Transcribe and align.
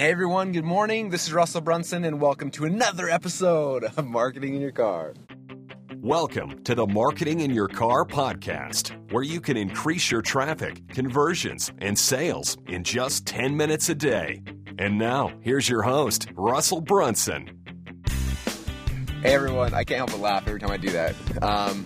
Hey 0.00 0.12
everyone, 0.12 0.52
good 0.52 0.64
morning. 0.64 1.10
This 1.10 1.26
is 1.26 1.32
Russell 1.34 1.60
Brunson, 1.60 2.06
and 2.06 2.22
welcome 2.22 2.50
to 2.52 2.64
another 2.64 3.10
episode 3.10 3.84
of 3.84 4.06
Marketing 4.06 4.54
in 4.54 4.62
Your 4.62 4.72
Car. 4.72 5.12
Welcome 5.96 6.64
to 6.64 6.74
the 6.74 6.86
Marketing 6.86 7.40
in 7.40 7.50
Your 7.50 7.68
Car 7.68 8.06
podcast, 8.06 8.92
where 9.12 9.22
you 9.22 9.42
can 9.42 9.58
increase 9.58 10.10
your 10.10 10.22
traffic, 10.22 10.88
conversions, 10.88 11.70
and 11.80 11.98
sales 11.98 12.56
in 12.66 12.82
just 12.82 13.26
10 13.26 13.54
minutes 13.54 13.90
a 13.90 13.94
day. 13.94 14.40
And 14.78 14.98
now, 14.98 15.34
here's 15.42 15.68
your 15.68 15.82
host, 15.82 16.28
Russell 16.32 16.80
Brunson. 16.80 17.59
Hey 19.22 19.34
everyone, 19.34 19.74
I 19.74 19.84
can't 19.84 19.98
help 19.98 20.12
but 20.12 20.20
laugh 20.20 20.48
every 20.48 20.60
time 20.60 20.70
I 20.70 20.78
do 20.78 20.88
that. 20.92 21.14
Um, 21.42 21.84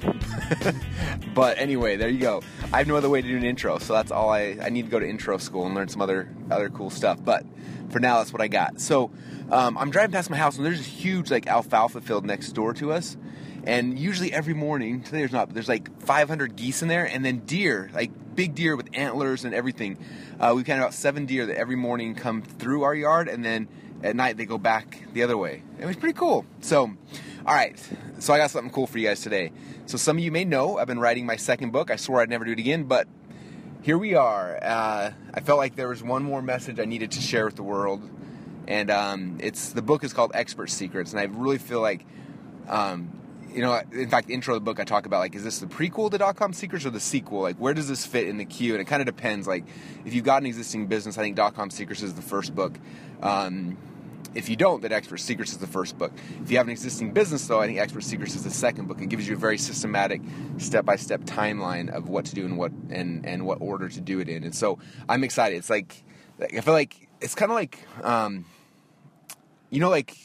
but 1.35 1.59
anyway, 1.59 1.97
there 1.97 2.09
you 2.09 2.21
go. 2.21 2.43
I 2.73 2.79
have 2.79 2.87
no 2.87 2.95
other 2.95 3.09
way 3.09 3.23
to 3.23 3.27
do 3.27 3.37
an 3.37 3.43
intro, 3.43 3.79
so 3.81 3.93
that's 3.93 4.13
all 4.13 4.29
I, 4.29 4.57
I 4.63 4.69
need 4.69 4.85
to 4.85 4.89
go 4.89 5.01
to 5.01 5.09
intro 5.09 5.39
school 5.39 5.67
and 5.67 5.75
learn 5.75 5.89
some 5.89 6.01
other 6.01 6.33
other 6.49 6.71
cool 6.71 6.91
stuff. 6.91 7.19
But 7.25 7.45
for 7.91 7.99
now, 7.99 8.19
that's 8.19 8.33
what 8.33 8.41
I 8.41 8.47
got. 8.47 8.81
So 8.81 9.11
um, 9.51 9.77
I'm 9.77 9.91
driving 9.91 10.13
past 10.13 10.31
my 10.31 10.37
house, 10.37 10.59
and 10.59 10.65
there's 10.65 10.79
this 10.79 10.87
huge 10.87 11.29
like 11.33 11.49
alfalfa 11.49 12.03
field 12.03 12.25
next 12.25 12.53
door 12.53 12.73
to 12.75 12.93
us. 12.93 13.17
And 13.65 13.99
usually 13.99 14.33
every 14.33 14.55
morning, 14.55 15.03
today 15.03 15.19
there's 15.19 15.33
not, 15.33 15.49
but 15.49 15.55
there's 15.55 15.69
like 15.69 16.03
500 16.03 16.55
geese 16.55 16.83
in 16.83 16.89
there, 16.89 17.05
and 17.05 17.25
then 17.25 17.39
deer, 17.39 17.91
like 17.93 18.13
big 18.37 18.55
deer 18.55 18.77
with 18.77 18.89
antlers 18.93 19.45
and 19.45 19.57
everything. 19.57 19.99
Uh, 20.39 20.53
we've 20.55 20.69
of 20.69 20.79
about 20.79 20.95
seven 20.95 21.27
deer 21.27 21.47
that 21.47 21.57
every 21.57 21.77
morning 21.77 22.15
come 22.15 22.43
through 22.43 22.85
our 22.85 22.95
yard, 22.95 23.27
and 23.27 23.45
then 23.45 23.67
at 24.05 24.15
night 24.15 24.37
they 24.37 24.45
go 24.45 24.59
back 24.59 25.03
the 25.15 25.23
other 25.23 25.37
way. 25.37 25.63
It 25.81 25.87
was 25.87 25.97
pretty 25.97 26.17
cool. 26.17 26.45
So, 26.61 26.83
all 27.47 27.55
right. 27.55 27.77
So 28.19 28.33
I 28.33 28.39
got 28.39 28.51
something 28.51 28.71
cool 28.71 28.87
for 28.87 28.99
you 28.99 29.09
guys 29.09 29.23
today. 29.23 29.51
So 29.87 29.97
some 29.97 30.19
of 30.19 30.23
you 30.23 30.31
may 30.31 30.45
know 30.45 30.79
I've 30.79 30.87
been 30.87 31.01
writing 31.01 31.27
my 31.27 31.37
second 31.37 31.73
book. 31.73 31.91
I 31.91 31.97
swore 31.97 32.21
I'd 32.21 32.29
never 32.29 32.45
do 32.45 32.53
it 32.53 32.59
again, 32.59 32.85
but 32.85 33.09
here 33.83 33.99
we 33.99 34.15
are. 34.15 34.59
Uh, 34.63 35.13
I 35.33 35.41
felt 35.41 35.59
like 35.59 35.75
there 35.75 35.89
was 35.89 36.03
one 36.03 36.23
more 36.23 36.43
message 36.43 36.79
I 36.79 36.85
needed 36.85 37.11
to 37.13 37.21
share 37.21 37.47
with 37.47 37.57
the 37.57 37.63
world, 37.63 38.09
and 38.69 38.91
um, 38.91 39.39
it's 39.41 39.73
the 39.73 39.83
book 39.83 40.05
is 40.05 40.13
called 40.13 40.33
Expert 40.35 40.71
Secrets, 40.71 41.11
and 41.13 41.21
I 41.21 41.25
really 41.25 41.59
feel 41.59 41.81
like. 41.81 42.07
Um, 42.69 43.21
you 43.53 43.63
know, 43.63 43.81
in 43.93 44.11
fact, 44.11 44.27
the 44.27 44.35
intro 44.35 44.55
of 44.55 44.61
the 44.61 44.65
book 44.65 44.81
I 44.81 44.85
talk 44.85 45.07
about 45.07 45.21
like, 45.21 45.37
is 45.37 45.45
this 45.45 45.61
the 45.61 45.67
prequel 45.67 46.11
to 46.11 46.19
Dot 46.19 46.35
Com 46.35 46.53
Secrets 46.53 46.85
or 46.85 46.91
the 46.91 46.99
sequel? 46.99 47.41
Like, 47.41 47.57
where 47.57 47.73
does 47.73 47.87
this 47.87 48.05
fit 48.05 48.27
in 48.27 48.37
the 48.37 48.45
queue? 48.45 48.73
And 48.73 48.81
it 48.81 48.87
kind 48.87 49.01
of 49.01 49.07
depends. 49.07 49.47
Like, 49.47 49.65
if 50.05 50.13
you've 50.13 50.25
got 50.25 50.43
an 50.43 50.47
existing 50.47 50.89
business, 50.89 51.17
I 51.19 51.23
think 51.23 51.37
Dot 51.37 51.55
Com 51.55 51.71
Secrets 51.71 52.03
is 52.03 52.15
the 52.15 52.23
first 52.23 52.53
book. 52.53 52.75
Um, 53.23 53.77
if 54.35 54.49
you 54.49 54.57
don't, 54.57 54.83
then 54.83 54.93
Expert 54.93 55.19
Secrets 55.19 55.53
is 55.53 55.59
the 55.59 55.67
first 55.67 55.99
book. 55.99 56.13
If 56.43 56.51
you 56.51 56.57
have 56.57 56.67
an 56.67 56.73
existing 56.73 57.13
business, 57.13 57.47
though, 57.47 57.61
I 57.61 57.67
think 57.67 57.79
Expert 57.79 58.03
Secrets 58.03 58.35
is 58.35 58.45
the 58.45 58.51
second 58.51 58.89
book. 58.89 59.01
It 59.01 59.09
gives 59.09 59.29
you 59.29 59.35
a 59.35 59.39
very 59.39 59.59
systematic, 59.59 60.23
step-by-step 60.59 61.23
timeline 61.23 61.91
of 61.91 62.09
what 62.09 62.27
to 62.27 62.35
do 62.35 62.45
and 62.45 62.59
what 62.59 62.73
and 62.91 63.27
and 63.27 63.47
what 63.47 63.61
order 63.61 63.89
to 63.89 64.01
do 64.01 64.21
it 64.21 64.29
in. 64.29 64.45
And 64.45 64.55
so 64.55 64.79
I'm 65.09 65.25
excited. 65.25 65.57
It's 65.57 65.71
like 65.71 66.05
I 66.41 66.61
feel 66.61 66.75
like 66.75 67.09
it's 67.21 67.35
kind 67.35 67.51
of 67.51 67.57
like 67.57 67.79
um, 68.03 68.45
you 69.71 69.81
know, 69.81 69.91
like 69.91 70.17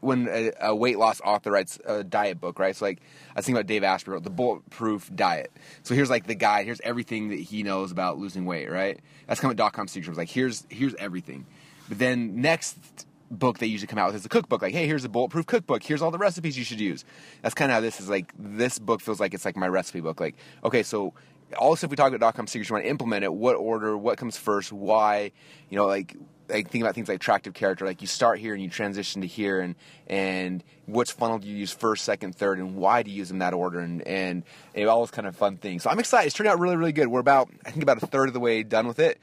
when 0.00 0.28
a, 0.28 0.52
a, 0.60 0.74
weight 0.74 0.98
loss 0.98 1.20
author 1.22 1.50
writes 1.50 1.78
a 1.84 2.04
diet 2.04 2.40
book, 2.40 2.58
right? 2.58 2.76
So 2.76 2.84
like 2.84 3.00
I 3.34 3.40
thinking 3.40 3.56
about 3.56 3.66
Dave 3.66 3.82
Asprey 3.82 4.12
wrote 4.12 4.24
the 4.24 4.30
Bulletproof 4.30 5.10
Diet. 5.14 5.50
So 5.82 5.94
here's 5.94 6.10
like 6.10 6.26
the 6.26 6.34
guide. 6.34 6.66
Here's 6.66 6.80
everything 6.82 7.30
that 7.30 7.40
he 7.40 7.62
knows 7.62 7.90
about 7.90 8.18
losing 8.18 8.44
weight, 8.46 8.70
right? 8.70 9.00
That's 9.26 9.40
kind 9.40 9.50
of 9.50 9.56
dot 9.56 9.72
com 9.72 9.88
secrets. 9.88 10.18
Like 10.18 10.28
here's 10.28 10.66
here's 10.70 10.94
everything. 10.96 11.46
But 11.88 11.98
then 11.98 12.40
next 12.40 13.06
book 13.30 13.58
they 13.58 13.66
usually 13.66 13.86
come 13.86 13.98
out 13.98 14.06
with 14.06 14.16
is 14.16 14.24
a 14.26 14.28
cookbook. 14.28 14.62
Like, 14.62 14.74
hey, 14.74 14.86
here's 14.86 15.04
a 15.04 15.08
bulletproof 15.08 15.46
cookbook. 15.46 15.82
Here's 15.82 16.02
all 16.02 16.10
the 16.10 16.18
recipes 16.18 16.56
you 16.56 16.64
should 16.64 16.80
use. 16.80 17.04
That's 17.42 17.54
kind 17.54 17.70
of 17.70 17.74
how 17.74 17.80
this 17.80 18.00
is. 18.00 18.08
Like, 18.08 18.32
this 18.38 18.78
book 18.78 19.00
feels 19.00 19.20
like 19.20 19.34
it's 19.34 19.44
like 19.44 19.56
my 19.56 19.68
recipe 19.68 20.00
book. 20.00 20.20
Like, 20.20 20.36
okay, 20.64 20.82
so 20.82 21.14
all 21.58 21.70
the 21.70 21.76
stuff 21.76 21.90
we 21.90 21.96
talk 21.96 22.08
about 22.08 22.20
dot 22.20 22.34
com 22.34 22.46
secrets, 22.46 22.70
you 22.70 22.74
want 22.74 22.84
to 22.84 22.90
implement 22.90 23.24
it. 23.24 23.32
What 23.32 23.56
order? 23.56 23.96
What 23.96 24.18
comes 24.18 24.36
first? 24.36 24.72
Why? 24.72 25.32
You 25.70 25.76
know, 25.76 25.86
like 25.86 26.16
like 26.48 26.70
think 26.70 26.82
about 26.82 26.94
things 26.94 27.08
like 27.08 27.16
attractive 27.16 27.54
character 27.54 27.84
like 27.84 28.00
you 28.00 28.06
start 28.06 28.38
here 28.38 28.54
and 28.54 28.62
you 28.62 28.68
transition 28.68 29.22
to 29.22 29.26
here 29.26 29.60
and 29.60 29.74
and 30.06 30.62
which 30.86 31.12
funnel 31.12 31.38
do 31.38 31.48
you 31.48 31.56
use 31.56 31.72
first 31.72 32.04
second 32.04 32.34
third 32.34 32.58
and 32.58 32.76
why 32.76 33.02
do 33.02 33.10
you 33.10 33.16
use 33.16 33.28
them 33.28 33.38
that 33.38 33.54
order 33.54 33.80
and 33.80 34.06
and, 34.06 34.44
and 34.74 34.88
all 34.88 35.00
those 35.00 35.10
kind 35.10 35.26
of 35.26 35.34
fun 35.34 35.56
things 35.56 35.82
so 35.82 35.90
i'm 35.90 35.98
excited 35.98 36.26
it's 36.26 36.36
turned 36.36 36.48
out 36.48 36.58
really 36.58 36.76
really 36.76 36.92
good 36.92 37.08
we're 37.08 37.20
about 37.20 37.48
i 37.64 37.70
think 37.70 37.82
about 37.82 38.02
a 38.02 38.06
third 38.06 38.28
of 38.28 38.34
the 38.34 38.40
way 38.40 38.62
done 38.62 38.86
with 38.86 38.98
it 38.98 39.18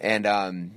and 0.00 0.26
um, 0.26 0.70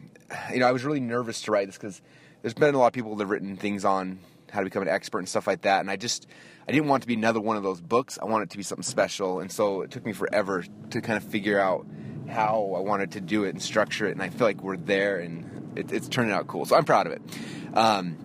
you 0.51 0.59
know 0.59 0.67
i 0.67 0.71
was 0.71 0.83
really 0.83 0.99
nervous 0.99 1.41
to 1.41 1.51
write 1.51 1.67
this 1.67 1.77
because 1.77 2.01
there's 2.41 2.53
been 2.53 2.75
a 2.75 2.77
lot 2.77 2.87
of 2.87 2.93
people 2.93 3.15
that 3.15 3.23
have 3.23 3.29
written 3.29 3.55
things 3.57 3.85
on 3.85 4.19
how 4.51 4.59
to 4.59 4.65
become 4.65 4.81
an 4.81 4.89
expert 4.89 5.19
and 5.19 5.29
stuff 5.29 5.45
like 5.45 5.61
that 5.61 5.79
and 5.81 5.91
i 5.91 5.95
just 5.95 6.27
i 6.67 6.71
didn't 6.71 6.87
want 6.87 7.03
to 7.03 7.07
be 7.07 7.13
another 7.13 7.39
one 7.39 7.55
of 7.55 7.63
those 7.63 7.81
books 7.81 8.17
i 8.21 8.25
wanted 8.25 8.45
it 8.45 8.49
to 8.51 8.57
be 8.57 8.63
something 8.63 8.83
special 8.83 9.39
and 9.39 9.51
so 9.51 9.81
it 9.81 9.91
took 9.91 10.05
me 10.05 10.13
forever 10.13 10.63
to 10.89 11.01
kind 11.01 11.17
of 11.17 11.23
figure 11.23 11.59
out 11.59 11.85
how 12.27 12.73
i 12.75 12.79
wanted 12.79 13.11
to 13.11 13.21
do 13.21 13.43
it 13.43 13.49
and 13.49 13.61
structure 13.61 14.07
it 14.07 14.11
and 14.11 14.21
i 14.21 14.29
feel 14.29 14.47
like 14.47 14.63
we're 14.63 14.77
there 14.77 15.19
and 15.19 15.59
it, 15.75 15.91
it's 15.91 16.07
turning 16.07 16.31
out 16.31 16.47
cool. 16.47 16.65
So 16.65 16.75
I'm 16.75 16.85
proud 16.85 17.07
of 17.07 17.13
it. 17.13 17.21
Um, 17.73 18.17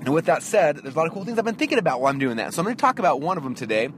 and 0.00 0.14
with 0.14 0.26
that 0.26 0.42
said, 0.42 0.76
there's 0.76 0.94
a 0.94 0.98
lot 0.98 1.06
of 1.06 1.12
cool 1.12 1.24
things 1.24 1.38
I've 1.38 1.44
been 1.44 1.54
thinking 1.54 1.78
about 1.78 2.00
while 2.00 2.12
I'm 2.12 2.18
doing 2.18 2.36
that. 2.36 2.54
So 2.54 2.60
I'm 2.60 2.64
going 2.64 2.76
to 2.76 2.80
talk 2.80 2.98
about 2.98 3.20
one 3.20 3.36
of 3.36 3.44
them 3.44 3.54
today. 3.54 3.88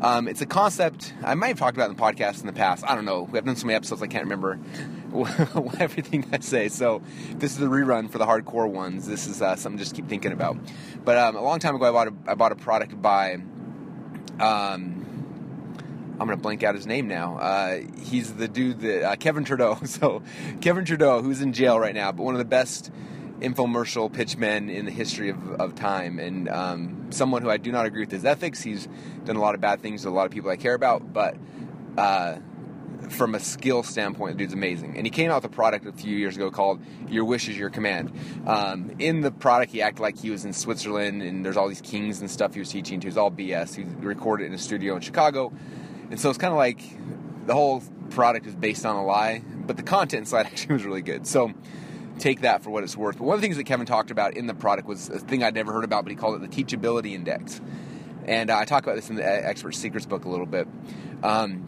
Um, 0.00 0.26
it's 0.28 0.40
a 0.40 0.46
concept 0.46 1.14
I 1.22 1.34
might 1.34 1.48
have 1.48 1.58
talked 1.58 1.76
about 1.76 1.90
in 1.90 1.96
the 1.96 2.02
podcast 2.02 2.40
in 2.40 2.46
the 2.46 2.52
past. 2.52 2.84
I 2.86 2.94
don't 2.94 3.04
know. 3.04 3.22
We 3.22 3.38
have 3.38 3.44
done 3.44 3.56
so 3.56 3.66
many 3.66 3.76
episodes 3.76 4.02
I 4.02 4.06
can't 4.06 4.24
remember 4.24 4.58
everything 5.78 6.26
I 6.32 6.40
say. 6.40 6.68
So 6.68 7.02
this 7.36 7.52
is 7.52 7.58
the 7.58 7.66
rerun 7.66 8.10
for 8.10 8.18
the 8.18 8.26
hardcore 8.26 8.68
ones. 8.68 9.06
This 9.06 9.26
is 9.26 9.40
uh, 9.40 9.56
something 9.56 9.78
to 9.78 9.84
just 9.84 9.94
keep 9.94 10.08
thinking 10.08 10.32
about. 10.32 10.56
But 11.04 11.18
um, 11.18 11.36
a 11.36 11.42
long 11.42 11.60
time 11.60 11.76
ago, 11.76 11.86
I 11.86 11.90
bought 11.92 12.08
a, 12.08 12.14
I 12.26 12.34
bought 12.34 12.52
a 12.52 12.56
product 12.56 13.00
by. 13.00 13.34
Um, 14.40 15.04
I'm 16.14 16.28
gonna 16.28 16.36
blank 16.36 16.62
out 16.62 16.74
his 16.74 16.86
name 16.86 17.08
now. 17.08 17.38
Uh, 17.38 17.80
he's 18.02 18.34
the 18.34 18.48
dude 18.48 18.80
that 18.80 19.02
uh, 19.04 19.16
Kevin 19.16 19.44
Trudeau. 19.44 19.78
So 19.84 20.22
Kevin 20.60 20.84
Trudeau, 20.84 21.22
who's 21.22 21.40
in 21.40 21.52
jail 21.52 21.78
right 21.78 21.94
now, 21.94 22.12
but 22.12 22.22
one 22.22 22.34
of 22.34 22.38
the 22.38 22.44
best 22.44 22.90
infomercial 23.40 24.12
pitchmen 24.12 24.70
in 24.70 24.84
the 24.84 24.90
history 24.90 25.30
of, 25.30 25.52
of 25.52 25.74
time, 25.74 26.18
and 26.18 26.48
um, 26.48 27.06
someone 27.10 27.42
who 27.42 27.50
I 27.50 27.56
do 27.56 27.70
not 27.70 27.86
agree 27.86 28.00
with 28.00 28.10
his 28.10 28.24
ethics. 28.24 28.62
He's 28.62 28.88
done 29.24 29.36
a 29.36 29.40
lot 29.40 29.54
of 29.54 29.60
bad 29.60 29.82
things 29.82 30.02
to 30.02 30.08
a 30.08 30.10
lot 30.10 30.26
of 30.26 30.32
people 30.32 30.50
I 30.50 30.56
care 30.56 30.74
about, 30.74 31.12
but 31.12 31.36
uh, 31.96 32.36
from 33.10 33.34
a 33.34 33.40
skill 33.40 33.82
standpoint, 33.82 34.36
the 34.36 34.44
dude's 34.44 34.54
amazing. 34.54 34.96
And 34.96 35.06
he 35.06 35.10
came 35.10 35.30
out 35.30 35.42
with 35.42 35.52
a 35.52 35.54
product 35.54 35.86
a 35.86 35.92
few 35.92 36.16
years 36.16 36.36
ago 36.36 36.50
called 36.50 36.80
"Your 37.08 37.24
Wish 37.24 37.48
Is 37.48 37.56
Your 37.56 37.70
Command." 37.70 38.12
Um, 38.46 38.92
in 38.98 39.20
the 39.20 39.30
product, 39.30 39.72
he 39.72 39.82
acted 39.82 40.02
like 40.02 40.18
he 40.18 40.30
was 40.30 40.44
in 40.44 40.52
Switzerland, 40.52 41.22
and 41.22 41.44
there's 41.44 41.56
all 41.56 41.68
these 41.68 41.80
kings 41.80 42.20
and 42.20 42.30
stuff 42.30 42.54
he 42.54 42.60
was 42.60 42.70
teaching 42.70 43.00
to. 43.00 43.06
It 43.06 43.10
was 43.10 43.18
all 43.18 43.30
BS. 43.30 43.74
He 43.74 43.84
recorded 44.04 44.44
it 44.44 44.46
in 44.48 44.54
a 44.54 44.58
studio 44.58 44.96
in 44.96 45.00
Chicago 45.00 45.52
and 46.10 46.20
so 46.20 46.28
it's 46.28 46.38
kind 46.38 46.52
of 46.52 46.58
like 46.58 46.80
the 47.46 47.54
whole 47.54 47.82
product 48.10 48.46
is 48.46 48.54
based 48.54 48.86
on 48.86 48.96
a 48.96 49.04
lie, 49.04 49.42
but 49.66 49.76
the 49.76 49.82
content 49.82 50.28
side 50.28 50.46
actually 50.52 50.74
was 50.74 50.84
really 50.84 51.02
good. 51.02 51.26
So 51.26 51.52
take 52.18 52.42
that 52.42 52.62
for 52.62 52.70
what 52.70 52.84
it's 52.84 52.96
worth. 52.96 53.18
But 53.18 53.24
one 53.24 53.34
of 53.34 53.40
the 53.40 53.44
things 53.44 53.56
that 53.56 53.64
Kevin 53.64 53.86
talked 53.86 54.10
about 54.10 54.34
in 54.34 54.46
the 54.46 54.54
product 54.54 54.86
was 54.86 55.08
a 55.08 55.18
thing 55.18 55.42
I'd 55.42 55.54
never 55.54 55.72
heard 55.72 55.84
about, 55.84 56.04
but 56.04 56.10
he 56.10 56.16
called 56.16 56.40
it 56.40 56.48
the 56.48 56.64
Teachability 56.64 57.14
Index. 57.14 57.60
And 58.26 58.50
uh, 58.50 58.58
I 58.58 58.64
talk 58.64 58.84
about 58.84 58.96
this 58.96 59.10
in 59.10 59.16
the 59.16 59.24
Expert 59.24 59.74
Secrets 59.74 60.06
book 60.06 60.24
a 60.24 60.28
little 60.28 60.46
bit. 60.46 60.66
Um, 61.22 61.66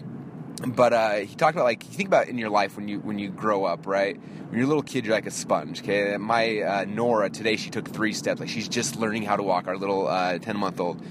but 0.67 0.93
uh, 0.93 1.15
he 1.17 1.35
talked 1.35 1.55
about 1.55 1.65
like 1.65 1.85
you 1.85 1.91
think 1.91 2.09
about 2.09 2.29
in 2.29 2.39
your 2.39 2.51
life 2.51 2.77
when 2.77 2.89
you 2.89 3.01
when 3.01 3.19
you 3.19 3.29
grow 3.29 3.65
up, 3.65 3.87
right? 3.87 4.17
When 4.17 4.59
you're 4.59 4.65
a 4.65 4.69
little 4.69 4.83
kid, 4.83 5.05
you're 5.05 5.15
like 5.15 5.27
a 5.27 5.31
sponge. 5.31 5.83
Okay, 5.83 6.17
my 6.17 6.61
uh, 6.61 6.85
Nora 6.87 7.31
today 7.31 7.57
she 7.57 7.71
took 7.71 7.89
three 7.89 8.13
steps. 8.13 8.41
Like 8.41 8.49
she's 8.49 8.69
just 8.69 8.97
learning 8.97 9.23
how 9.23 9.37
to 9.37 9.43
walk. 9.43 9.69
Our 9.69 9.77
little 9.77 10.07
uh, 10.07 10.39
ten 10.39 10.57
month 10.57 10.81
old 10.81 11.03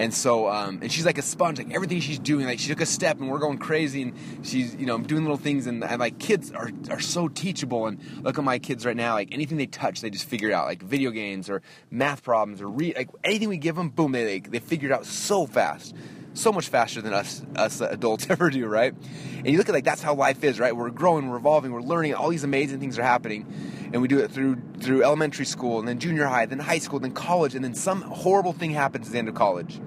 and 0.00 0.14
so, 0.14 0.48
um, 0.48 0.78
and 0.80 0.90
she's 0.90 1.04
like 1.04 1.18
a 1.18 1.22
sponge, 1.22 1.58
like 1.58 1.74
everything 1.74 2.00
she's 2.00 2.18
doing, 2.18 2.46
like 2.46 2.58
she 2.58 2.68
took 2.68 2.80
a 2.80 2.86
step 2.86 3.20
and 3.20 3.30
we're 3.30 3.38
going 3.38 3.58
crazy 3.58 4.00
and 4.00 4.14
she's, 4.42 4.74
you 4.76 4.86
know, 4.86 4.96
doing 4.96 5.24
little 5.24 5.36
things 5.36 5.66
and, 5.66 5.84
and 5.84 6.00
like 6.00 6.18
kids 6.18 6.50
are, 6.52 6.70
are 6.90 7.00
so 7.00 7.28
teachable. 7.28 7.86
And 7.86 8.00
look 8.22 8.38
at 8.38 8.44
my 8.44 8.58
kids 8.58 8.86
right 8.86 8.96
now, 8.96 9.12
like 9.12 9.28
anything 9.32 9.58
they 9.58 9.66
touch, 9.66 10.00
they 10.00 10.08
just 10.08 10.24
figure 10.24 10.48
it 10.48 10.54
out, 10.54 10.66
like 10.66 10.82
video 10.82 11.10
games 11.10 11.50
or 11.50 11.60
math 11.90 12.22
problems 12.22 12.62
or 12.62 12.68
re- 12.68 12.94
like 12.96 13.10
anything 13.24 13.50
we 13.50 13.58
give 13.58 13.76
them, 13.76 13.90
boom, 13.90 14.12
they, 14.12 14.24
they, 14.24 14.40
they 14.40 14.58
figure 14.58 14.88
it 14.90 14.92
out 14.92 15.04
so 15.04 15.46
fast 15.46 15.94
so 16.34 16.52
much 16.52 16.68
faster 16.68 17.02
than 17.02 17.12
us 17.12 17.42
us 17.56 17.80
adults 17.80 18.26
ever 18.30 18.50
do, 18.50 18.66
right? 18.66 18.94
And 19.38 19.46
you 19.46 19.58
look 19.58 19.68
at 19.68 19.74
like 19.74 19.84
that's 19.84 20.02
how 20.02 20.14
life 20.14 20.44
is, 20.44 20.60
right? 20.60 20.74
We're 20.74 20.90
growing, 20.90 21.28
we're 21.28 21.36
evolving, 21.36 21.72
we're 21.72 21.82
learning, 21.82 22.14
all 22.14 22.28
these 22.28 22.44
amazing 22.44 22.80
things 22.80 22.98
are 22.98 23.02
happening, 23.02 23.46
and 23.92 24.02
we 24.02 24.08
do 24.08 24.18
it 24.18 24.30
through 24.30 24.58
through 24.80 25.02
elementary 25.02 25.44
school, 25.44 25.78
and 25.78 25.88
then 25.88 25.98
junior 25.98 26.26
high, 26.26 26.46
then 26.46 26.58
high 26.58 26.78
school, 26.78 27.00
then 27.00 27.12
college, 27.12 27.54
and 27.54 27.64
then 27.64 27.74
some 27.74 28.02
horrible 28.02 28.52
thing 28.52 28.70
happens 28.70 29.06
at 29.06 29.12
the 29.12 29.18
end 29.18 29.28
of 29.28 29.34
college. 29.34 29.80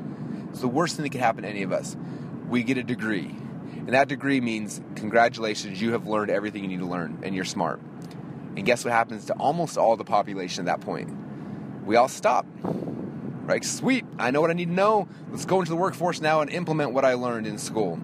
It's 0.50 0.62
the 0.62 0.68
worst 0.68 0.95
thing 0.95 1.04
that 1.04 1.10
could 1.10 1.22
happen 1.22 1.44
to 1.44 1.50
any 1.50 1.63
of 1.63 1.72
us. 1.72 1.95
We 2.48 2.63
get 2.63 2.78
a 2.78 2.84
degree, 2.84 3.36
and 3.75 3.89
that 3.89 4.07
degree 4.07 4.42
means 4.42 4.81
congratulations, 4.96 5.81
you 5.81 5.94
have 5.94 6.07
learned 6.07 6.30
everything 6.30 6.63
you 6.63 6.69
need 6.69 6.80
to 6.80 6.86
learn, 6.86 7.19
and 7.24 7.34
you're 7.34 7.46
smart. 7.46 7.80
And 8.56 8.66
guess 8.66 8.86
what 8.86 8.94
happens 8.94 9.25
to 9.25 9.34
almost 9.34 9.78
all 9.78 9.98
the 9.98 10.04
population 10.04 10.68
at 10.68 10.78
that 10.78 10.86
point? 10.86 11.10
We 11.86 11.96
all 11.96 12.07
stop. 12.07 12.46
Right? 13.44 13.63
Sweet, 13.63 14.06
I 14.18 14.31
know 14.31 14.42
what 14.42 14.50
I 14.50 14.54
need 14.54 14.69
to 14.69 14.74
know. 14.74 15.07
Let's 15.30 15.45
go 15.45 15.60
into 15.60 15.69
the 15.69 15.75
workforce 15.75 16.22
now 16.22 16.42
and 16.42 16.50
implement 16.50 16.94
what 16.94 17.04
I 17.04 17.13
learned 17.16 17.45
in 17.45 17.57
school. 17.57 18.00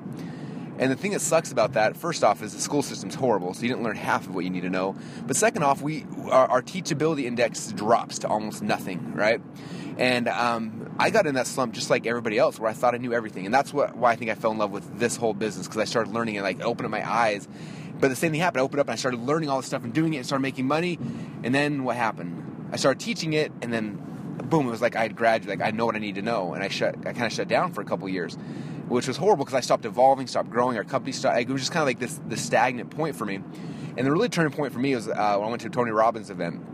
And 0.80 0.90
the 0.90 0.96
thing 0.96 1.12
that 1.12 1.20
sucks 1.20 1.52
about 1.52 1.74
that, 1.74 1.98
first 1.98 2.24
off, 2.24 2.42
is 2.42 2.54
the 2.54 2.62
school 2.62 2.82
system's 2.82 3.14
horrible, 3.14 3.54
so 3.54 3.64
you 3.64 3.68
didn't 3.68 3.84
learn 3.84 3.98
half 3.98 4.28
of 4.28 4.34
what 4.34 4.46
you 4.46 4.50
need 4.50 4.62
to 4.62 4.70
know. 4.70 4.96
But 5.28 5.36
second 5.36 5.64
off, 5.64 5.82
we 5.82 6.06
our, 6.32 6.48
our 6.48 6.62
teachability 6.62 7.26
index 7.26 7.74
drops 7.74 8.20
to 8.20 8.30
almost 8.30 8.62
nothing, 8.62 9.14
right? 9.14 9.42
And 9.98 10.30
um, 10.30 10.96
I 10.98 11.10
got 11.10 11.28
in 11.28 11.36
that 11.36 11.48
slump 11.48 11.74
just 11.74 11.90
like 11.90 12.08
everybody 12.08 12.38
else, 12.38 12.60
where 12.60 12.70
I 12.70 12.74
thought 12.74 12.96
I 12.96 12.98
knew 12.98 13.14
everything, 13.14 13.46
and 13.46 13.54
that's 13.54 13.74
what 13.74 13.98
why 13.98 14.12
I 14.12 14.16
think 14.16 14.32
I 14.32 14.36
fell 14.36 14.52
in 14.52 14.58
love 14.58 14.72
with 14.72 15.00
this 15.00 15.18
whole 15.18 15.34
business 15.34 15.68
because 15.68 15.82
I 15.82 15.86
started 15.86 16.14
learning 16.14 16.38
and 16.38 16.46
like 16.46 16.62
opened 16.62 16.86
up 16.86 16.92
my 16.92 17.10
eyes. 17.10 17.46
But 18.00 18.08
the 18.08 18.16
same 18.16 18.32
thing 18.32 18.40
happened. 18.40 18.62
I 18.62 18.64
opened 18.64 18.80
up 18.80 18.88
and 18.88 18.94
I 18.94 18.96
started 18.96 19.20
learning 19.20 19.50
all 19.50 19.58
this 19.58 19.66
stuff 19.66 19.84
and 19.84 19.94
doing 19.94 20.14
it 20.14 20.18
and 20.18 20.26
started 20.26 20.44
making 20.44 20.66
money. 20.66 20.98
And 21.44 21.54
then 21.54 21.84
what 21.84 21.98
happened? 21.98 22.70
I 22.72 22.78
started 22.78 23.02
teaching 23.02 23.34
it, 23.34 23.52
and 23.62 23.74
then 23.74 24.02
boom, 24.44 24.68
it 24.68 24.72
was 24.72 24.82
like 24.82 24.96
I 24.96 25.04
had 25.04 25.16
graduated. 25.16 25.60
Like 25.60 25.68
I 25.68 25.72
know 25.72 25.86
what 25.86 25.96
I 25.96 26.00
need 26.00 26.16
to 26.16 26.22
know, 26.22 26.54
and 26.54 26.64
I 26.64 26.68
shut. 26.68 26.96
I 27.00 27.14
kind 27.14 27.26
of 27.26 27.34
shut 27.34 27.48
down 27.48 27.74
for 27.74 27.82
a 27.82 27.86
couple 27.86 28.08
years, 28.10 28.36
which 28.88 29.08
was 29.08 29.18
horrible 29.18 29.46
because 29.46 29.58
I 29.58 29.62
stopped 29.62 29.86
evolving, 29.86 30.28
stopped 30.28 30.50
growing. 30.50 30.78
Our 30.78 30.84
company 30.84 31.12
stopped. 31.12 31.40
It 31.40 31.50
was 31.50 31.62
just 31.62 31.72
kind 31.72 31.82
of 31.82 31.88
like 31.88 32.00
this 32.00 32.20
this 32.28 32.44
stagnant 32.44 32.92
point 32.92 33.16
for 33.16 33.26
me. 33.26 33.42
And 33.98 34.08
the 34.08 34.12
really 34.12 34.30
turning 34.30 34.54
point 34.54 34.72
for 34.72 34.80
me 34.80 34.96
was 34.96 35.08
uh, 35.08 35.12
when 35.12 35.48
I 35.48 35.50
went 35.50 35.62
to 35.62 35.68
a 35.68 35.72
Tony 35.72 35.92
Robbins 35.92 36.30
event. 36.30 36.66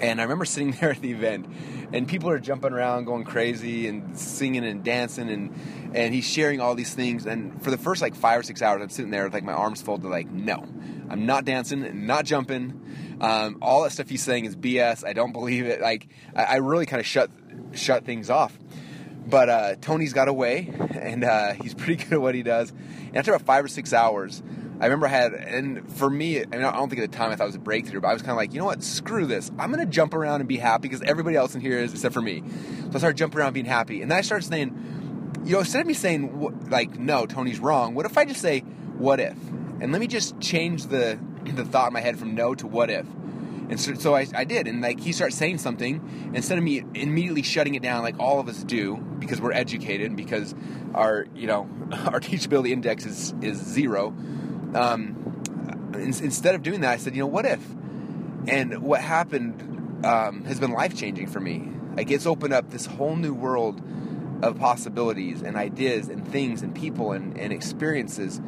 And 0.00 0.20
I 0.20 0.24
remember 0.24 0.44
sitting 0.46 0.72
there 0.72 0.90
at 0.90 1.00
the 1.00 1.12
event, 1.12 1.46
and 1.92 2.08
people 2.08 2.28
are 2.30 2.38
jumping 2.38 2.72
around, 2.72 3.04
going 3.04 3.24
crazy, 3.24 3.88
and 3.88 4.18
singing 4.18 4.64
and 4.64 4.84
dancing, 4.84 5.28
and 5.28 5.54
and 5.94 6.12
he's 6.12 6.26
sharing 6.26 6.60
all 6.60 6.74
these 6.74 6.94
things. 6.94 7.26
And 7.26 7.62
for 7.62 7.70
the 7.70 7.78
first 7.78 8.02
like 8.02 8.14
five 8.14 8.40
or 8.40 8.42
six 8.42 8.62
hours, 8.62 8.82
I'm 8.82 8.90
sitting 8.90 9.10
there 9.10 9.24
with 9.24 9.34
like 9.34 9.44
my 9.44 9.52
arms 9.52 9.80
folded, 9.80 10.08
like, 10.08 10.30
no, 10.30 10.66
I'm 11.08 11.26
not 11.26 11.44
dancing, 11.44 12.06
not 12.06 12.24
jumping. 12.24 12.82
Um, 13.20 13.58
all 13.62 13.82
that 13.84 13.92
stuff 13.92 14.08
he's 14.08 14.22
saying 14.22 14.44
is 14.44 14.56
BS. 14.56 15.04
I 15.04 15.12
don't 15.12 15.32
believe 15.32 15.66
it. 15.66 15.80
Like, 15.80 16.08
I, 16.34 16.44
I 16.44 16.56
really 16.56 16.86
kind 16.86 17.00
of 17.00 17.06
shut 17.06 17.30
shut 17.72 18.04
things 18.04 18.30
off. 18.30 18.56
But 19.26 19.48
uh, 19.48 19.74
Tony's 19.80 20.12
got 20.12 20.28
away, 20.28 20.72
and 20.92 21.24
uh, 21.24 21.54
he's 21.54 21.74
pretty 21.74 21.96
good 21.96 22.14
at 22.14 22.20
what 22.20 22.34
he 22.34 22.42
does. 22.42 22.70
And 22.70 23.16
after 23.16 23.32
about 23.32 23.46
five 23.46 23.64
or 23.64 23.68
six 23.68 23.92
hours, 23.92 24.42
I 24.78 24.84
remember 24.84 25.06
I 25.06 25.10
had, 25.10 25.32
and 25.32 25.90
for 25.96 26.10
me, 26.10 26.42
I, 26.42 26.44
mean, 26.44 26.64
I 26.64 26.72
don't 26.72 26.90
think 26.90 27.00
at 27.00 27.10
the 27.10 27.16
time 27.16 27.30
I 27.30 27.36
thought 27.36 27.44
it 27.44 27.48
was 27.48 27.56
a 27.56 27.60
breakthrough, 27.60 28.00
but 28.00 28.08
I 28.08 28.12
was 28.12 28.20
kind 28.20 28.32
of 28.32 28.36
like, 28.36 28.52
you 28.52 28.58
know 28.58 28.66
what, 28.66 28.82
screw 28.82 29.24
this. 29.24 29.50
I'm 29.58 29.72
going 29.72 29.84
to 29.84 29.90
jump 29.90 30.12
around 30.12 30.40
and 30.40 30.48
be 30.48 30.58
happy 30.58 30.82
because 30.82 31.00
everybody 31.00 31.34
else 31.34 31.54
in 31.54 31.62
here 31.62 31.78
is, 31.78 31.92
except 31.92 32.12
for 32.12 32.20
me. 32.20 32.42
So 32.82 32.90
I 32.94 32.98
started 32.98 33.16
jumping 33.16 33.40
around 33.40 33.54
being 33.54 33.64
happy. 33.64 34.02
And 34.02 34.10
then 34.10 34.18
I 34.18 34.20
started 34.20 34.46
saying, 34.46 35.42
you 35.44 35.52
know, 35.52 35.60
instead 35.60 35.80
of 35.80 35.86
me 35.86 35.94
saying, 35.94 36.68
like, 36.68 36.98
no, 36.98 37.24
Tony's 37.24 37.58
wrong, 37.58 37.94
what 37.94 38.04
if 38.04 38.18
I 38.18 38.26
just 38.26 38.42
say, 38.42 38.60
what 38.98 39.18
if? 39.18 39.36
And 39.80 39.92
let 39.92 40.00
me 40.00 40.06
just 40.06 40.38
change 40.40 40.86
the, 40.86 41.18
the 41.52 41.64
thought 41.64 41.88
in 41.88 41.92
my 41.92 42.00
head 42.00 42.18
from 42.18 42.34
no 42.34 42.54
to 42.54 42.66
what 42.66 42.90
if. 42.90 43.06
And 43.68 43.80
so, 43.80 43.94
so 43.94 44.14
I, 44.14 44.26
I, 44.34 44.44
did, 44.44 44.68
and 44.68 44.80
like 44.80 45.00
he 45.00 45.12
starts 45.12 45.36
saying 45.36 45.58
something, 45.58 46.32
instead 46.34 46.56
of 46.56 46.62
me 46.62 46.84
immediately 46.94 47.42
shutting 47.42 47.74
it 47.74 47.82
down, 47.82 48.02
like 48.02 48.18
all 48.20 48.38
of 48.38 48.48
us 48.48 48.62
do, 48.62 48.96
because 49.18 49.40
we're 49.40 49.52
educated, 49.52 50.14
because 50.14 50.54
our 50.94 51.26
you 51.34 51.48
know 51.48 51.62
our 51.92 52.20
teachability 52.20 52.70
index 52.70 53.04
is 53.06 53.34
is 53.42 53.58
zero 53.58 54.14
um, 54.76 55.42
instead 55.94 56.54
of 56.54 56.62
doing 56.62 56.80
that, 56.82 56.92
I 56.92 56.96
said, 56.96 57.14
you 57.14 57.22
know, 57.22 57.26
what 57.26 57.46
if? 57.46 57.64
And 58.46 58.82
what 58.82 59.00
happened 59.00 60.04
um, 60.04 60.44
has 60.44 60.60
been 60.60 60.72
life 60.72 60.96
changing 60.96 61.28
for 61.28 61.40
me. 61.40 61.70
Like 61.96 62.10
it's 62.10 62.26
opened 62.26 62.52
up 62.52 62.70
this 62.70 62.86
whole 62.86 63.16
new 63.16 63.34
world 63.34 63.82
of 64.42 64.58
possibilities 64.58 65.42
and 65.42 65.56
ideas 65.56 66.08
and 66.08 66.26
things 66.28 66.62
and 66.62 66.74
people 66.74 67.12
and, 67.12 67.38
and 67.38 67.52
experiences 67.52 68.40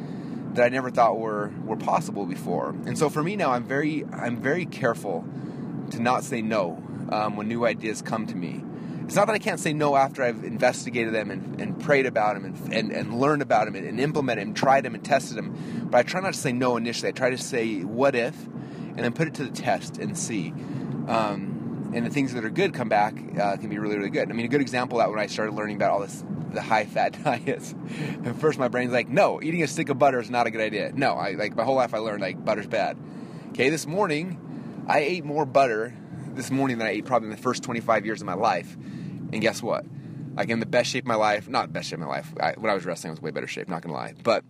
that 0.53 0.65
I 0.65 0.69
never 0.69 0.89
thought 0.89 1.17
were 1.17 1.51
were 1.63 1.77
possible 1.77 2.25
before. 2.25 2.69
And 2.85 2.97
so 2.97 3.09
for 3.09 3.23
me 3.23 3.35
now, 3.35 3.51
I'm 3.51 3.63
very 3.63 4.05
I'm 4.11 4.37
very 4.37 4.65
careful 4.65 5.25
to 5.91 6.01
not 6.01 6.23
say 6.23 6.41
no 6.41 6.81
um, 7.09 7.35
when 7.35 7.47
new 7.47 7.65
ideas 7.65 8.01
come 8.01 8.25
to 8.27 8.35
me. 8.35 8.63
It's 9.05 9.15
not 9.15 9.25
that 9.25 9.33
I 9.33 9.39
can't 9.39 9.59
say 9.59 9.73
no 9.73 9.95
after 9.95 10.21
I've 10.21 10.43
investigated 10.43 11.15
them 11.15 11.31
and, 11.31 11.59
and 11.59 11.79
prayed 11.79 12.05
about 12.05 12.35
them 12.35 12.45
and, 12.45 12.73
and, 12.73 12.91
and 12.91 13.19
learned 13.19 13.41
about 13.41 13.65
them 13.65 13.73
and, 13.73 13.87
and 13.87 13.99
implemented 13.99 14.45
them, 14.45 14.53
tried 14.53 14.85
them 14.85 14.93
and 14.93 15.03
tested 15.03 15.35
them. 15.35 15.87
But 15.89 15.97
I 15.97 16.03
try 16.03 16.21
not 16.21 16.33
to 16.33 16.39
say 16.39 16.51
no 16.51 16.77
initially. 16.77 17.09
I 17.09 17.11
try 17.11 17.31
to 17.31 17.37
say 17.37 17.79
what 17.81 18.13
if 18.13 18.35
and 18.45 18.99
then 18.99 19.13
put 19.13 19.27
it 19.27 19.33
to 19.35 19.45
the 19.45 19.49
test 19.49 19.97
and 19.97 20.15
see. 20.15 20.49
Um, 21.07 21.91
and 21.95 22.05
the 22.05 22.11
things 22.11 22.33
that 22.33 22.45
are 22.45 22.51
good 22.51 22.75
come 22.75 22.87
back 22.87 23.15
uh, 23.39 23.57
can 23.57 23.69
be 23.69 23.79
really, 23.79 23.97
really 23.97 24.11
good. 24.11 24.29
I 24.29 24.33
mean, 24.33 24.45
a 24.45 24.49
good 24.49 24.61
example 24.61 24.99
of 24.99 25.05
that 25.05 25.09
when 25.09 25.19
I 25.19 25.25
started 25.25 25.55
learning 25.55 25.77
about 25.77 25.91
all 25.91 26.01
this, 26.01 26.23
the 26.53 26.61
high 26.61 26.85
fat 26.85 27.17
diets. 27.23 27.75
At 28.25 28.35
first, 28.35 28.59
my 28.59 28.67
brain's 28.67 28.91
like, 28.91 29.09
no, 29.09 29.41
eating 29.41 29.63
a 29.63 29.67
stick 29.67 29.89
of 29.89 29.99
butter 29.99 30.19
is 30.19 30.29
not 30.29 30.47
a 30.47 30.51
good 30.51 30.61
idea. 30.61 30.91
No, 30.93 31.13
I 31.13 31.31
like 31.31 31.55
my 31.55 31.63
whole 31.63 31.75
life 31.75 31.93
I 31.93 31.99
learned 31.99 32.21
like 32.21 32.43
butter's 32.43 32.67
bad. 32.67 32.97
Okay, 33.49 33.69
this 33.69 33.85
morning 33.87 34.85
I 34.87 34.99
ate 34.99 35.25
more 35.25 35.45
butter 35.45 35.93
this 36.33 36.51
morning 36.51 36.77
than 36.77 36.87
I 36.87 36.91
ate 36.91 37.05
probably 37.05 37.27
in 37.27 37.35
the 37.35 37.41
first 37.41 37.63
25 37.63 38.05
years 38.05 38.21
of 38.21 38.25
my 38.25 38.33
life. 38.33 38.75
And 38.75 39.41
guess 39.41 39.61
what? 39.61 39.85
Like 40.35 40.49
in 40.49 40.59
the 40.59 40.65
best 40.65 40.89
shape 40.89 41.03
of 41.03 41.07
my 41.07 41.15
life, 41.15 41.49
not 41.49 41.73
best 41.73 41.89
shape 41.89 41.99
of 41.99 42.07
my 42.07 42.13
life. 42.13 42.33
I, 42.39 42.53
when 42.53 42.71
I 42.71 42.73
was 42.73 42.85
wrestling, 42.85 43.09
I 43.09 43.13
was 43.13 43.21
way 43.21 43.31
better 43.31 43.47
shape. 43.47 43.67
Not 43.67 43.81
gonna 43.81 43.93
lie, 43.93 44.13
but 44.23 44.43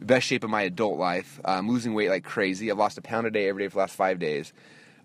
best 0.00 0.26
shape 0.26 0.44
of 0.44 0.50
my 0.50 0.62
adult 0.62 0.98
life. 0.98 1.40
I'm 1.44 1.68
losing 1.68 1.94
weight 1.94 2.10
like 2.10 2.24
crazy. 2.24 2.70
I've 2.70 2.78
lost 2.78 2.98
a 2.98 3.02
pound 3.02 3.26
a 3.26 3.30
day 3.30 3.48
every 3.48 3.64
day 3.64 3.68
for 3.68 3.74
the 3.74 3.80
last 3.80 3.96
five 3.96 4.18
days. 4.18 4.52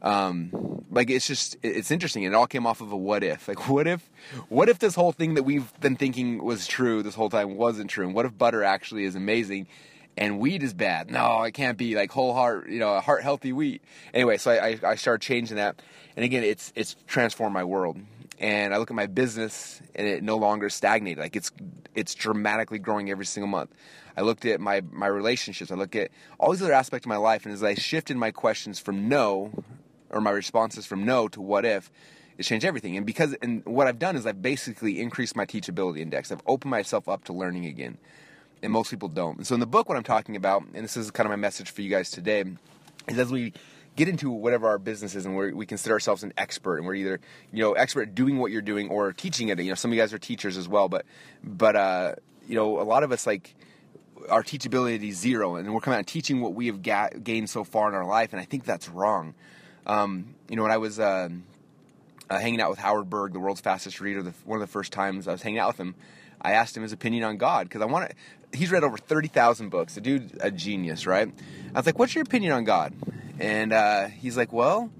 Um, 0.02 0.84
like 0.92 1.10
it's 1.10 1.28
just 1.28 1.58
it's 1.62 1.92
interesting. 1.92 2.24
It 2.24 2.34
all 2.34 2.48
came 2.48 2.66
off 2.66 2.82
of 2.82 2.92
a 2.92 2.98
what 2.98 3.24
if. 3.24 3.48
Like 3.48 3.68
what 3.70 3.88
if 3.88 4.10
what 4.50 4.70
if 4.70 4.80
this 4.80 4.96
whole 4.96 5.12
thing 5.12 5.36
that 5.36 5.44
we've 5.44 5.72
been 5.80 5.96
thinking 5.96 6.44
was 6.44 6.68
true 6.68 7.04
this 7.04 7.16
whole 7.16 7.30
time 7.30 7.56
wasn't 7.58 7.90
true? 7.90 8.06
And 8.06 8.16
what 8.16 8.26
if 8.26 8.38
butter 8.38 8.64
actually 8.64 9.04
is 9.04 9.16
amazing? 9.16 9.68
and 10.18 10.38
wheat 10.40 10.64
is 10.64 10.74
bad. 10.74 11.10
No, 11.10 11.44
it 11.44 11.54
can't 11.54 11.78
be 11.78 11.96
like 11.96 12.12
whole 12.12 12.34
heart, 12.34 12.68
you 12.70 12.80
know, 12.80 13.00
heart 13.00 13.24
healthy 13.24 13.54
wheat. 13.54 13.82
Anyway, 14.14 14.36
so 14.36 14.52
I, 14.52 14.78
I 14.84 14.96
started 14.96 15.22
changing 15.22 15.56
that, 15.56 15.82
and 16.18 16.26
again, 16.26 16.44
it's 16.44 16.74
it's 16.76 16.98
transformed 17.08 17.54
my 17.54 17.64
world 17.64 17.98
and 18.40 18.74
I 18.74 18.78
look 18.78 18.90
at 18.90 18.96
my 18.96 19.06
business 19.06 19.82
and 19.96 20.08
it 20.08 20.24
no 20.24 20.38
longer 20.38 20.70
stagnated. 20.70 21.20
Like 21.20 21.36
it's 21.36 21.52
it's 21.94 22.16
dramatically 22.16 22.80
growing 22.80 23.10
every 23.12 23.26
single 23.26 23.50
month. 23.50 23.72
I 24.16 24.22
looked 24.22 24.46
at 24.46 24.60
my 24.60 24.82
my 24.92 25.08
relationships. 25.08 25.72
I 25.72 25.76
look 25.76 25.96
at 25.96 26.12
all 26.40 26.52
these 26.52 26.62
other 26.62 26.74
aspects 26.74 27.06
of 27.06 27.10
my 27.10 27.18
life, 27.18 27.46
and 27.46 27.54
as 27.54 27.64
I 27.64 27.76
shifted 27.76 28.18
my 28.18 28.32
questions 28.32 28.80
from 28.80 29.10
no, 29.10 29.52
or 30.10 30.22
my 30.22 30.32
responses 30.32 30.86
from 30.86 31.06
no 31.06 31.28
to 31.30 31.42
what 31.42 31.66
if, 31.66 31.92
it 32.38 32.44
changed 32.44 32.66
everything. 32.66 32.96
And 32.96 33.06
because 33.06 33.36
and 33.42 33.66
what 33.66 33.88
I've 33.88 34.00
done 34.00 34.16
is 34.16 34.26
I've 34.26 34.42
basically 34.42 35.00
increased 35.02 35.36
my 35.36 35.46
teachability 35.46 36.00
index. 36.00 36.32
I've 36.32 36.42
opened 36.48 36.72
myself 36.72 37.10
up 37.10 37.26
to 37.26 37.34
learning 37.34 37.66
again, 37.66 37.98
and 38.64 38.72
most 38.72 38.90
people 38.90 39.10
don't. 39.10 39.38
And 39.38 39.46
so 39.46 39.54
in 39.54 39.60
the 39.60 39.68
book, 39.68 39.90
what 39.90 39.98
I'm 39.98 40.04
talking 40.04 40.36
about, 40.36 40.64
and 40.74 40.84
this 40.84 40.96
is 40.96 41.12
kind 41.12 41.26
of 41.26 41.32
my 41.32 41.36
message 41.36 41.70
for 41.72 41.82
you 41.82 41.90
guys 41.90 42.10
today, 42.12 42.46
is 43.08 43.20
as 43.20 43.32
we 43.32 43.54
get 44.00 44.08
into 44.08 44.30
whatever 44.32 44.70
our 44.70 44.78
business 44.80 45.14
is 45.14 45.26
and 45.26 45.36
we 45.36 45.52
we 45.52 45.66
consider 45.66 45.94
ourselves 45.94 46.24
an 46.24 46.32
expert 46.38 46.78
and 46.78 46.88
we're 46.88 46.96
either 46.96 47.20
you 47.52 47.62
know 47.62 47.74
expert 47.74 48.04
at 48.04 48.16
doing 48.16 48.38
what 48.38 48.50
you're 48.50 48.62
doing 48.62 48.88
or 48.90 49.12
teaching 49.12 49.50
it 49.50 49.60
you 49.60 49.68
know 49.68 49.76
some 49.76 49.92
of 49.92 49.96
you 49.96 50.02
guys 50.02 50.14
are 50.14 50.18
teachers 50.18 50.56
as 50.56 50.70
well 50.70 50.88
but 50.88 51.06
but 51.44 51.76
uh, 51.76 52.16
you 52.48 52.56
know 52.56 52.80
a 52.80 52.84
lot 52.84 53.04
of 53.04 53.12
us 53.12 53.28
like 53.28 53.56
our 54.30 54.42
teachability 54.42 55.10
is 55.10 55.18
zero 55.18 55.56
and 55.56 55.74
we're 55.74 55.82
coming 55.82 56.00
out 56.00 56.08
teaching 56.08 56.40
what 56.40 56.54
we 56.54 56.68
have 56.68 56.82
ga- 56.82 57.10
gained 57.22 57.50
so 57.50 57.66
far 57.66 57.90
in 57.90 57.96
our 57.96 58.06
life 58.06 58.32
and 58.32 58.42
i 58.42 58.46
think 58.46 58.64
that's 58.64 58.88
wrong 58.88 59.34
um, 59.90 60.36
you 60.50 60.56
know 60.56 60.64
when 60.64 60.72
i 60.72 60.78
was 60.78 61.00
uh, 61.00 61.30
uh, 62.30 62.40
hanging 62.40 62.62
out 62.62 62.70
with 62.70 62.80
howard 62.80 63.10
berg 63.10 63.34
the 63.34 63.40
world's 63.40 63.62
fastest 63.62 64.00
reader 64.00 64.24
the, 64.24 64.34
one 64.46 64.62
of 64.62 64.62
the 64.62 64.72
first 64.72 64.94
times 64.94 65.28
i 65.28 65.32
was 65.32 65.42
hanging 65.42 65.60
out 65.60 65.68
with 65.68 65.78
him 65.78 65.96
I 66.42 66.54
asked 66.54 66.78
him 66.78 66.84
his 66.84 66.94
opinion 66.94 67.26
on 67.26 67.36
God 67.36 67.68
because 67.68 67.82
I 67.82 67.86
want 67.86 68.10
to. 68.10 68.58
He's 68.58 68.72
read 68.72 68.86
over 68.86 68.98
thirty 68.98 69.28
thousand 69.28 69.72
books. 69.72 69.96
The 69.96 70.00
dude, 70.02 70.38
a 70.40 70.50
genius, 70.50 71.06
right? 71.06 71.28
I 71.28 71.78
was 71.78 71.86
like, 71.86 72.00
"What's 72.00 72.16
your 72.16 72.22
opinion 72.22 72.54
on 72.54 72.64
God?" 72.64 72.94
And 73.40 73.72
uh, 73.72 74.08
he's 74.08 74.36
like, 74.36 74.52
well, 74.52 74.92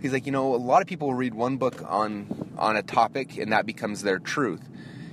he's 0.00 0.12
like, 0.12 0.24
you 0.24 0.32
know, 0.32 0.54
a 0.54 0.56
lot 0.56 0.82
of 0.82 0.88
people 0.88 1.08
will 1.08 1.14
read 1.14 1.34
one 1.34 1.56
book 1.56 1.82
on 1.86 2.54
on 2.56 2.76
a 2.76 2.82
topic 2.82 3.38
and 3.38 3.52
that 3.52 3.66
becomes 3.66 4.02
their 4.02 4.18
truth. 4.18 4.68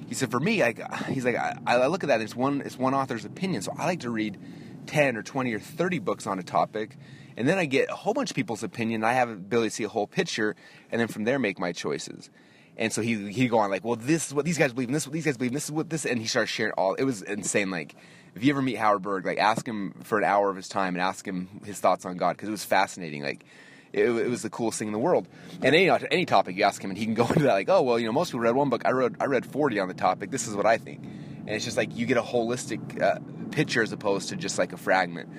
He 0.07 0.15
said, 0.15 0.31
for 0.31 0.39
me, 0.39 0.63
I, 0.63 0.73
he's 1.09 1.23
like, 1.23 1.35
I, 1.35 1.55
I 1.65 1.87
look 1.87 2.03
at 2.03 2.07
that. 2.07 2.19
It's 2.19 2.35
one, 2.35 2.61
it's 2.61 2.77
one 2.77 2.95
author's 2.95 3.25
opinion. 3.25 3.61
So 3.61 3.73
I 3.77 3.85
like 3.85 3.99
to 4.01 4.09
read 4.09 4.37
ten 4.85 5.17
or 5.17 5.23
twenty 5.23 5.53
or 5.53 5.59
thirty 5.59 5.99
books 5.99 6.27
on 6.27 6.39
a 6.39 6.43
topic, 6.43 6.95
and 7.39 7.47
then 7.47 7.57
I 7.57 7.63
get 7.63 7.89
a 7.89 7.95
whole 7.95 8.13
bunch 8.13 8.31
of 8.31 8.35
people's 8.35 8.63
opinion. 8.63 9.01
I 9.05 9.13
have 9.13 9.29
the 9.29 9.35
ability 9.35 9.69
to 9.69 9.75
see 9.75 9.83
a 9.85 9.89
whole 9.89 10.07
picture, 10.07 10.57
and 10.91 10.99
then 10.99 11.07
from 11.07 11.23
there 11.23 11.39
make 11.39 11.57
my 11.57 11.71
choices. 11.71 12.29
And 12.75 12.91
so 12.91 13.01
he 13.01 13.31
he 13.31 13.47
go 13.47 13.59
on 13.59 13.71
like, 13.71 13.85
well, 13.85 13.95
this 13.95 14.27
is 14.27 14.33
what 14.33 14.43
these 14.43 14.57
guys 14.57 14.73
believe, 14.73 14.89
and 14.89 14.95
this 14.95 15.03
is 15.03 15.07
what 15.07 15.13
these 15.13 15.25
guys 15.25 15.37
believe, 15.37 15.51
and 15.51 15.55
this 15.55 15.63
is 15.63 15.71
what 15.71 15.89
this, 15.89 16.05
and 16.05 16.19
he 16.19 16.27
starts 16.27 16.51
sharing 16.51 16.73
all. 16.73 16.95
It 16.95 17.05
was 17.05 17.21
insane. 17.21 17.71
Like 17.71 17.95
if 18.35 18.43
you 18.43 18.51
ever 18.51 18.61
meet 18.61 18.75
Howard 18.75 19.03
Berg, 19.03 19.25
like 19.25 19.37
ask 19.37 19.65
him 19.65 19.93
for 20.03 20.17
an 20.17 20.25
hour 20.25 20.49
of 20.49 20.57
his 20.57 20.67
time 20.67 20.95
and 20.95 21.01
ask 21.01 21.25
him 21.25 21.61
his 21.63 21.79
thoughts 21.79 22.05
on 22.05 22.17
God 22.17 22.35
because 22.35 22.49
it 22.49 22.51
was 22.51 22.65
fascinating. 22.65 23.23
Like 23.23 23.45
it, 23.93 24.09
it, 24.09 24.29
was 24.29 24.41
the 24.41 24.49
coolest 24.49 24.77
thing 24.77 24.89
in 24.89 24.93
the 24.93 24.99
world. 24.99 25.25
And 25.61 25.73
any 25.73 25.89
any 25.89 26.25
topic 26.25 26.57
you 26.57 26.65
ask 26.65 26.83
him, 26.83 26.89
and 26.89 26.99
he 26.99 27.05
can 27.05 27.13
go 27.13 27.25
into 27.29 27.43
that. 27.43 27.53
Like, 27.53 27.69
oh 27.69 27.83
well, 27.83 27.97
you 27.97 28.05
know, 28.05 28.11
most 28.11 28.31
people 28.31 28.41
read 28.41 28.53
one 28.53 28.69
book. 28.69 28.81
I 28.83 28.91
read 28.91 29.15
I 29.21 29.27
read 29.27 29.45
forty 29.45 29.79
on 29.79 29.87
the 29.87 29.93
topic. 29.93 30.29
This 30.29 30.45
is 30.45 30.57
what 30.57 30.65
I 30.65 30.77
think. 30.77 31.03
And 31.03 31.49
it's 31.51 31.63
just 31.63 31.77
like 31.77 31.95
you 31.95 32.05
get 32.05 32.17
a 32.17 32.21
holistic 32.21 33.01
uh, 33.01 33.19
picture 33.51 33.81
as 33.81 33.93
opposed 33.93 34.27
to 34.29 34.35
just 34.35 34.57
like 34.57 34.73
a 34.73 34.77
fragment. 34.77 35.29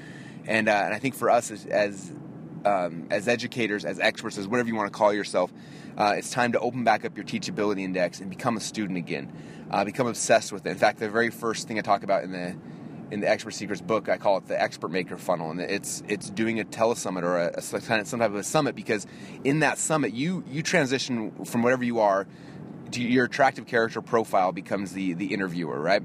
And 0.47 0.69
uh, 0.69 0.83
and 0.85 0.95
I 0.95 0.99
think 0.99 1.15
for 1.15 1.31
us 1.31 1.51
as 1.51 1.67
as, 1.67 2.13
um, 2.65 3.07
as 3.11 3.29
educators, 3.29 3.85
as 3.85 3.99
experts, 4.01 4.39
as 4.39 4.49
whatever 4.49 4.69
you 4.69 4.75
want 4.75 4.93
to 4.93 4.97
call 4.97 5.13
yourself, 5.13 5.53
uh, 5.97 6.15
it's 6.17 6.31
time 6.31 6.53
to 6.53 6.61
open 6.61 6.85
back 6.85 7.05
up 7.05 7.17
your 7.17 7.25
teachability 7.25 7.83
index 7.83 8.21
and 8.21 8.31
become 8.31 8.57
a 8.57 8.61
student 8.61 8.99
again. 8.99 9.33
Uh, 9.71 9.85
become 9.85 10.07
obsessed 10.07 10.53
with 10.53 10.67
it. 10.67 10.71
In 10.71 10.79
fact, 10.79 10.99
the 10.99 11.09
very 11.09 11.31
first 11.31 11.69
thing 11.69 11.79
I 11.79 11.83
talk 11.83 12.03
about 12.03 12.25
in 12.25 12.33
the 12.33 12.57
in 13.11 13.21
the 13.21 13.29
Expert 13.29 13.53
Secrets 13.53 13.83
book, 13.83 14.09
I 14.09 14.17
call 14.17 14.39
it 14.39 14.47
the 14.47 14.61
Expert 14.61 14.91
Maker 14.91 15.17
Funnel, 15.17 15.51
and 15.51 15.61
it's 15.61 16.03
it's 16.09 16.31
doing 16.31 16.61
a 16.61 16.65
telesummit 16.65 17.23
or 17.23 17.39
a, 17.39 17.51
a 17.57 17.63
some 17.63 17.81
type 17.81 18.31
of 18.31 18.37
a 18.37 18.45
summit 18.45 18.75
because 18.75 19.07
in 19.45 19.61
that 19.61 19.79
summit 19.79 20.13
you 20.13 20.45
you 20.49 20.63
transition 20.63 21.45
from 21.45 21.63
whatever 21.63 21.85
you 21.85 22.01
are 22.01 22.27
to 22.93 23.03
your 23.03 23.25
attractive 23.25 23.67
character 23.67 24.01
profile 24.01 24.53
becomes 24.53 24.93
the 24.93 25.15
the 25.15 25.33
interviewer, 25.35 25.81
right? 25.81 26.03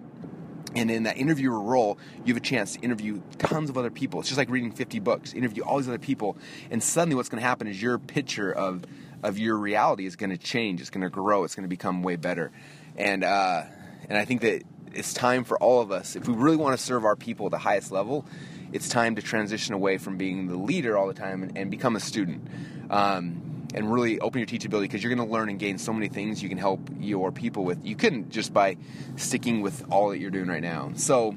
And 0.76 0.92
in 0.92 1.04
that 1.04 1.18
interviewer 1.18 1.60
role, 1.60 1.98
you 2.26 2.34
have 2.34 2.42
a 2.42 2.46
chance 2.46 2.74
to 2.74 2.82
interview 2.82 3.22
tons 3.38 3.70
of 3.70 3.78
other 3.78 3.90
people. 3.90 4.20
It's 4.20 4.30
just 4.30 4.38
like 4.38 4.50
reading 4.50 4.72
50 4.72 5.00
books. 5.00 5.34
Interview 5.34 5.64
all 5.64 5.78
these 5.78 5.88
other 5.88 5.98
people, 5.98 6.38
and 6.70 6.84
suddenly 6.84 7.16
what's 7.16 7.30
going 7.30 7.42
to 7.42 7.48
happen 7.48 7.68
is 7.68 7.82
your 7.82 7.98
picture 7.98 8.52
of 8.52 8.84
of 9.24 9.40
your 9.40 9.58
reality 9.58 10.06
is 10.06 10.16
going 10.16 10.30
to 10.30 10.38
change. 10.38 10.82
It's 10.82 10.90
going 10.90 11.02
to 11.02 11.10
grow. 11.10 11.46
It's 11.46 11.56
going 11.56 11.64
to 11.64 11.70
become 11.70 12.04
way 12.04 12.16
better. 12.16 12.52
And 12.98 13.24
uh, 13.24 13.64
and 14.10 14.18
I 14.18 14.26
think 14.26 14.42
that 14.42 14.64
it's 14.94 15.14
time 15.14 15.44
for 15.44 15.58
all 15.62 15.82
of 15.82 15.92
us, 15.92 16.16
if 16.16 16.28
we 16.28 16.34
really 16.34 16.58
want 16.58 16.78
to 16.78 16.84
serve 16.84 17.06
our 17.06 17.16
people 17.16 17.48
at 17.48 17.52
the 17.52 17.58
highest 17.58 17.92
level, 17.92 18.26
it's 18.72 18.90
time 18.90 19.16
to 19.16 19.22
transition 19.22 19.74
away 19.74 19.98
from 19.98 20.18
being 20.18 20.48
the 20.48 20.56
leader 20.56 20.98
all 20.98 21.08
the 21.08 21.14
time 21.14 21.44
and, 21.44 21.58
and 21.58 21.72
become 21.72 21.96
a 21.96 22.00
student. 22.00 22.48
Um, 22.90 23.55
and 23.76 23.92
really 23.94 24.20
open 24.22 24.40
your 24.40 24.48
teachability 24.48 24.84
because 24.84 25.04
you're 25.04 25.14
going 25.14 25.28
to 25.28 25.32
learn 25.32 25.50
and 25.50 25.60
gain 25.60 25.78
so 25.78 25.92
many 25.92 26.08
things 26.08 26.42
you 26.42 26.48
can 26.48 26.58
help 26.58 26.80
your 26.98 27.32
people 27.32 27.66
with. 27.66 27.86
You 27.86 27.96
couldn't 27.96 28.30
just 28.30 28.54
by 28.54 28.78
sticking 29.18 29.62
with 29.62 29.86
all 29.92 30.10
that 30.10 30.20
you're 30.20 30.32
doing 30.32 30.48
right 30.48 30.64
now. 30.64 30.94
So 30.96 31.36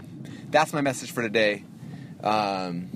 that's 0.49 0.73
my 0.73 0.81
message 0.81 1.11
for 1.11 1.21
today. 1.21 1.65
Um, 2.23 2.89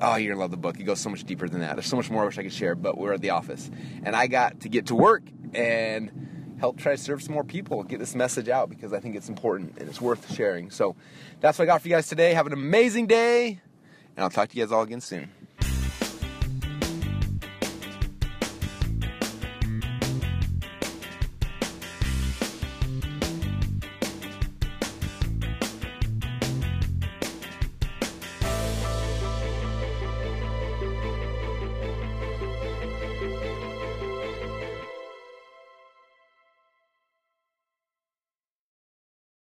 oh, 0.00 0.16
you're 0.16 0.32
gonna 0.32 0.40
love 0.40 0.50
the 0.50 0.56
book. 0.56 0.80
It 0.80 0.82
goes 0.82 1.00
so 1.00 1.08
much 1.08 1.24
deeper 1.24 1.48
than 1.48 1.60
that. 1.60 1.76
There's 1.76 1.86
so 1.86 1.96
much 1.96 2.10
more 2.10 2.22
I 2.22 2.26
wish 2.26 2.38
I 2.38 2.42
could 2.42 2.52
share, 2.52 2.74
but 2.74 2.98
we're 2.98 3.12
at 3.12 3.20
the 3.20 3.30
office, 3.30 3.70
and 4.04 4.14
I 4.14 4.26
got 4.26 4.60
to 4.60 4.68
get 4.68 4.86
to 4.86 4.94
work 4.94 5.22
and 5.54 6.56
help 6.58 6.78
try 6.78 6.96
to 6.96 6.98
serve 6.98 7.22
some 7.22 7.34
more 7.34 7.44
people, 7.44 7.82
get 7.82 7.98
this 7.98 8.14
message 8.14 8.48
out 8.48 8.68
because 8.68 8.92
I 8.92 8.98
think 9.00 9.14
it's 9.14 9.28
important 9.28 9.78
and 9.78 9.88
it's 9.88 10.00
worth 10.00 10.34
sharing. 10.34 10.70
So 10.70 10.96
that's 11.40 11.58
what 11.58 11.64
I 11.64 11.66
got 11.66 11.82
for 11.82 11.88
you 11.88 11.94
guys 11.94 12.08
today. 12.08 12.34
Have 12.34 12.46
an 12.46 12.52
amazing 12.52 13.06
day, 13.06 13.60
and 14.16 14.24
I'll 14.24 14.30
talk 14.30 14.48
to 14.48 14.56
you 14.56 14.64
guys 14.64 14.72
all 14.72 14.82
again 14.82 15.00
soon. 15.00 15.30